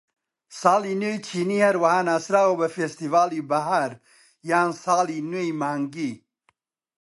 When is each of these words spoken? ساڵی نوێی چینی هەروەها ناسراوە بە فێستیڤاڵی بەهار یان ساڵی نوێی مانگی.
ساڵی 0.59 0.93
نوێی 1.01 1.23
چینی 1.27 1.63
هەروەها 1.65 2.01
ناسراوە 2.09 2.53
بە 2.59 2.67
فێستیڤاڵی 2.75 3.45
بەهار 3.51 3.91
یان 4.49 4.69
ساڵی 4.83 5.19
نوێی 5.31 5.57
مانگی. 5.61 6.13